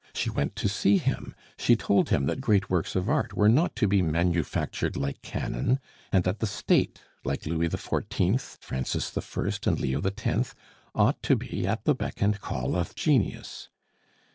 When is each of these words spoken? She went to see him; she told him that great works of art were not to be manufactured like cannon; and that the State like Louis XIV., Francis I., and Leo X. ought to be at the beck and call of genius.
She 0.15 0.31
went 0.31 0.55
to 0.55 0.67
see 0.67 0.97
him; 0.97 1.35
she 1.59 1.75
told 1.75 2.09
him 2.09 2.25
that 2.25 2.41
great 2.41 2.71
works 2.71 2.95
of 2.95 3.07
art 3.07 3.35
were 3.35 3.47
not 3.47 3.75
to 3.75 3.87
be 3.87 4.01
manufactured 4.01 4.97
like 4.97 5.21
cannon; 5.21 5.79
and 6.11 6.23
that 6.23 6.39
the 6.39 6.47
State 6.47 7.03
like 7.23 7.45
Louis 7.45 7.69
XIV., 7.69 8.57
Francis 8.63 9.15
I., 9.15 9.69
and 9.69 9.79
Leo 9.79 10.01
X. 10.03 10.55
ought 10.95 11.21
to 11.21 11.35
be 11.35 11.67
at 11.67 11.83
the 11.83 11.93
beck 11.93 12.19
and 12.19 12.41
call 12.41 12.75
of 12.75 12.95
genius. 12.95 13.69